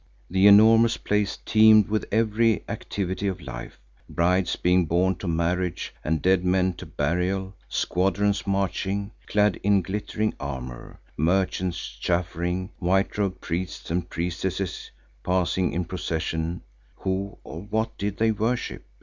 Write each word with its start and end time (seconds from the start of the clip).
The 0.31 0.47
enormous 0.47 0.97
place 0.97 1.37
teemed 1.45 1.87
with 1.87 2.07
every 2.11 2.63
activity 2.67 3.27
of 3.27 3.39
life; 3.39 3.77
brides 4.09 4.55
being 4.55 4.87
borne 4.87 5.13
to 5.17 5.27
marriage 5.27 5.93
and 6.03 6.23
dead 6.23 6.43
men 6.43 6.73
to 6.77 6.87
burial; 6.87 7.53
squadrons 7.69 8.47
marching, 8.47 9.11
clad 9.27 9.59
in 9.61 9.83
glittering 9.83 10.33
armour; 10.39 10.99
merchants 11.17 11.77
chaffering; 11.77 12.71
white 12.79 13.15
robed 13.19 13.41
priests 13.41 13.91
and 13.91 14.09
priestesses 14.09 14.89
passing 15.23 15.71
in 15.71 15.85
procession 15.85 16.63
(who 16.95 17.37
or 17.43 17.61
what 17.61 17.95
did 17.99 18.17
they 18.17 18.31
worship? 18.31 18.83